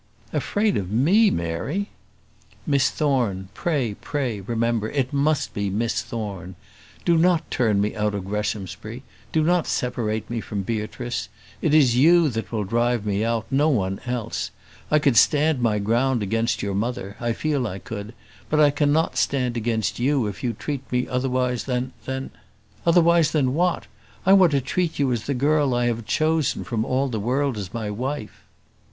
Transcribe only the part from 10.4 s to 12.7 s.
from Beatrice. It is you that will